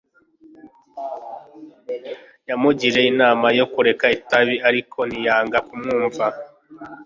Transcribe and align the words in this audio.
Yamugiriye 2.49 3.07
inama 3.13 3.47
yo 3.59 3.65
kureka 3.73 4.05
itabi 4.17 4.55
ariko 4.69 4.99
ntiyanga 5.09 5.57
kumwumva 5.67 6.25